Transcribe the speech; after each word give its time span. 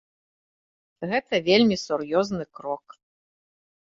Гэта 1.09 1.33
вельмі 1.49 1.75
сур'ёзны 1.81 2.45
крок. 2.61 2.97